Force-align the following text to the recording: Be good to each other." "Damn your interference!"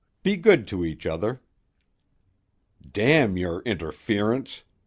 Be 0.23 0.35
good 0.35 0.65
to 0.69 0.83
each 0.83 1.05
other." 1.05 1.43
"Damn 2.91 3.37
your 3.37 3.61
interference!" 3.67 4.63